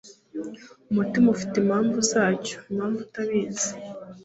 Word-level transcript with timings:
Umutima 0.91 1.27
ufite 1.35 1.55
impamvu 1.59 1.97
zacyo 2.11 2.57
impamvu 2.71 2.99
itabizi.” 3.07 3.71